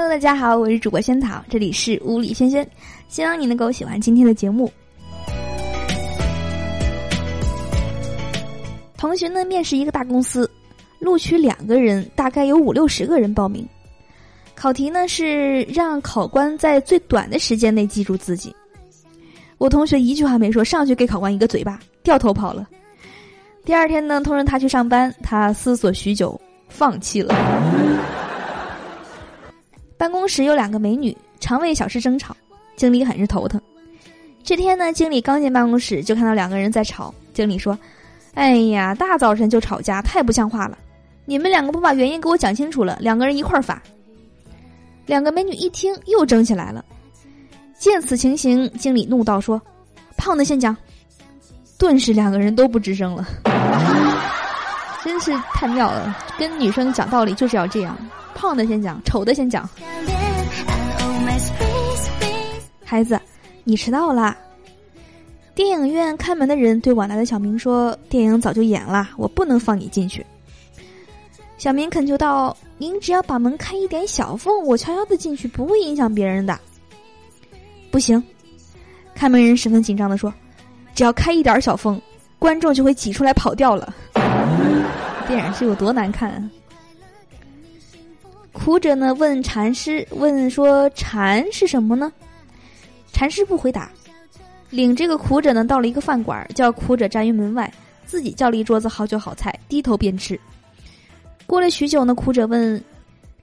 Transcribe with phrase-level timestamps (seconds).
[0.00, 2.64] Hello，大家好，我是主播仙草，这里是屋里轩轩，
[3.08, 4.72] 希望你能够喜欢今天的节目。
[8.96, 10.48] 同学呢，面试一个大公司，
[11.00, 13.68] 录取两个人，大概有五六十个人报名。
[14.54, 18.54] 考题呢是让考官在最短的时间内记住自己。
[19.58, 22.68] 我同学一句话没说，上去给考官一个嘴巴，掉头跑了。
[23.64, 27.34] 第二天呢，通知他去上班，他思索许久，放弃了。
[29.98, 32.34] 办公室有两个美女，常为小事争吵，
[32.76, 33.60] 经理很是头疼。
[34.42, 37.76] 这天呢，经理刚进办公室就看到两个人在吵，经理说。
[38.34, 40.78] 哎呀，大早晨就吵架，太不像话了！
[41.24, 43.82] 你们两个不把原因给我讲清楚了，两个人一块儿罚。
[45.06, 46.84] 两个美女一听，又争起来了。
[47.76, 49.60] 见此情形，经理怒道：“说，
[50.16, 50.76] 胖的先讲。”
[51.78, 53.26] 顿时两个人都不吱声了。
[55.02, 57.98] 真是太妙了，跟女生讲道理就是要这样，
[58.38, 59.68] 胖的先讲，丑的先讲。
[62.84, 63.20] 孩子，
[63.64, 64.36] 你迟到了。
[65.56, 70.24] 电影院看门的人对晚来的小明说：“电影早就演了，我不能放你进去。”
[71.58, 76.56] 小明恳求道：“您只要把门开一点小缝，我悄悄的进去，不会影响别人的。”
[77.90, 78.22] 不行，
[79.16, 80.32] 看门人十分紧张的说
[80.94, 82.00] ：“只要开一点小缝，
[82.38, 83.92] 观众就会挤出来跑掉了。”
[85.26, 86.30] 电影是有多难看？
[86.30, 86.50] 啊？
[88.68, 92.12] 苦者呢问禅师：“问说禅是什么呢？”
[93.10, 93.88] 禅师不回答。
[94.68, 97.72] 领这个苦者呢，到了一个饭馆，叫苦者站于门外，
[98.04, 100.38] 自己叫了一桌子好酒好菜，低头便吃。
[101.46, 102.78] 过了许久呢，苦者问：“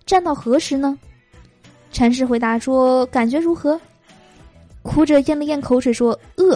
[0.05, 0.95] 站到何时呢？”
[1.91, 3.81] 禅师回答说：“感觉如何？”
[4.83, 6.55] 苦者咽了咽口水说：“饿。”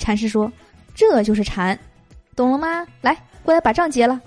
[0.00, 0.50] 禅师说
[0.96, 1.78] ：“这就是禅，
[2.34, 2.86] 懂了吗？
[3.02, 4.18] 来，过来把账结了。”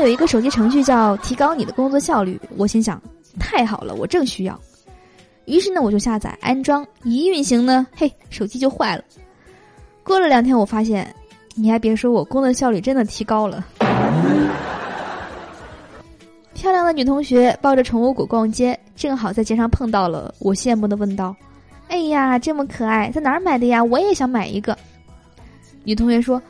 [0.00, 3.00] 有一个手机程序叫“提高你的工作效率”，我心想：
[3.38, 4.58] 太好了，我正需要。
[5.46, 9.04] 于是呢，我就下载安装，一运行呢，嘿，手机就坏了。
[10.02, 11.14] 过了两天，我发现，
[11.54, 13.64] 你还别说，我工作效率真的提高了。
[16.54, 21.34] 漂亮的女同学抱着宠物狗逛街，正好在街上碰到了，我羡慕的问道
[21.88, 23.82] ：“哎呀，这么可爱，在哪儿买的呀？
[23.82, 24.76] 我也想买一个。”
[25.84, 26.40] 女同学说：“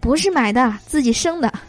[0.00, 1.52] 不是买的，自己生的。”。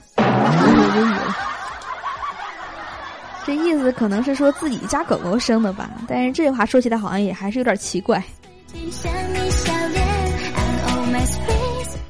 [3.45, 8.23] 这意思可能是说自己家狗狗生的吧，但是这话说起来好像也还是有点奇怪。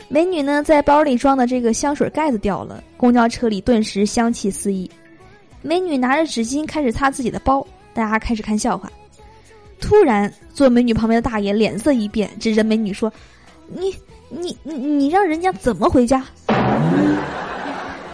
[0.10, 4.90] 美女呢，在包里装的这个香水盖子掉了，公交车里顿时香气四溢。
[5.62, 8.92] 美女拿着纸巾开始擦自己的包，大家开始看笑话。
[9.80, 13.12] 突然，坐美女旁边的大爷脸色一变，指着美女说
[13.68, 13.96] ：“你、
[14.30, 16.24] 你、你、你让人家怎么回家？”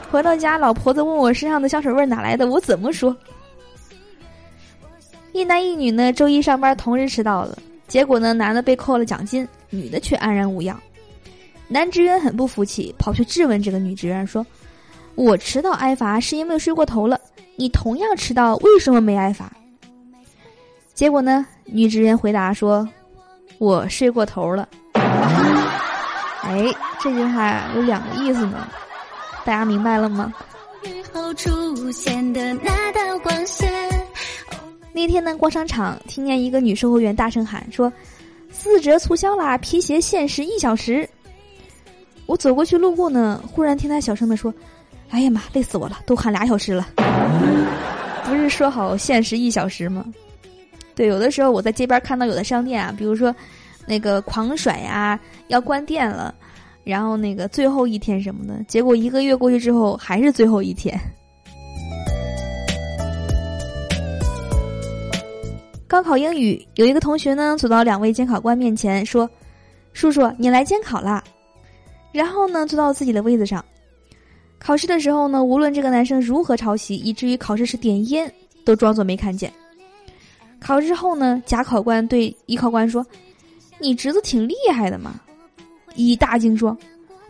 [0.09, 3.15] 回到家，老婆子问我身上的香水味哪来的，我怎么说？
[5.33, 7.57] 一男一女呢，周一上班同日迟到了，
[7.87, 10.79] 结果呢，男的被扣了奖金，女的却安然无恙。
[11.67, 14.45] 男职员很不服气，跑去质问这个女职员说
[15.15, 17.19] ：“我迟到挨罚是因为睡过头了，
[17.57, 19.51] 你同样迟到，为什么没挨罚？”
[20.95, 22.87] 结果呢，女职员回答说
[23.59, 24.67] ：“我睡过头了。”
[26.41, 26.65] 哎，
[27.01, 28.67] 这句话有两个意思呢。
[29.47, 30.33] 大家明白了吗？
[34.91, 37.91] 那天呢，逛商场，听见一个女售货员大声喊说
[38.51, 41.09] ：“四折促销啦，皮鞋限时一小时。”
[42.27, 44.53] 我走过去路过呢，忽然听她小声的说
[45.11, 46.85] ：“哎呀妈，累死我了，都喊俩小时了。
[48.27, 50.03] ”不是说好限时一小时吗？
[50.93, 53.33] 对，有的时候我在街边看到有的商店啊，比如说
[53.85, 56.35] 那个狂甩呀，要关店了。
[56.87, 60.97] 然后那个最后一天什么的，结果一个月过去之后还是最后一天。
[65.85, 69.29] 高考英语有一个同学呢，走到两位监考官面前说
[69.91, 71.21] ：“叔叔，你来监考啦。”
[72.13, 73.63] 然后呢，坐到自己的位子上。
[74.57, 78.33] 考试的时候呢，无论这个男生如何抄袭，以至于考试时点烟，
[78.63, 79.51] 都装作没看见。
[80.57, 83.05] 考试后呢，甲考官对乙考官说
[83.77, 85.19] ：“你侄子挺厉害的嘛。”
[85.97, 86.77] 一大惊说：“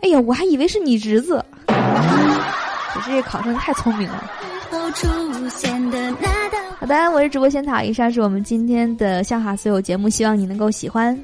[0.02, 4.30] 哎呀，我还以为是你侄子。” 我这考生太聪明了。
[6.78, 11.18] 好的，我是主播仙草，以上是我们今天的笑话所有节目，希望你能够喜欢。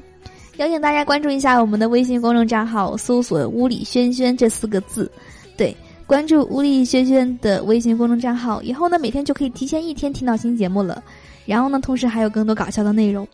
[0.57, 5.11] 邀请大家关注一下我们的微信公众账号，搜索“屋里轩轩”这四个字。
[5.57, 5.75] 对，
[6.05, 11.03] 关注“屋里轩轩”的微信公众账号，以后呢每天就可以提前一天听到新节目了。
[11.45, 13.27] 然后呢，同时还有更多搞笑的内容。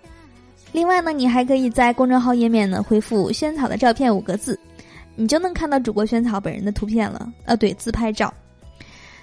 [0.72, 4.58] 另外呢，你还可以在公众号页面呢回复“萱草的照片”五个字，
[5.16, 7.32] 你就能看到主播萱草本人的图片了。
[7.46, 8.34] 呃，对，自拍照。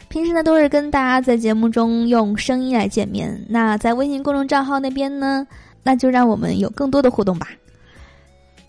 [0.08, 5.46] 平时呢都是跟大家在节目中用声音来见面，那在微信公众账号那边呢，
[5.82, 7.48] 那就让我们有更多的互动吧。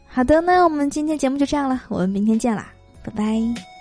[0.08, 2.74] 好的，那我们今天节目就这样了，我们明天见啦，
[3.04, 3.79] 拜拜。